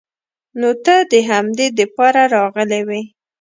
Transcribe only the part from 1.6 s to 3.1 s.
د پاره راغلې وې.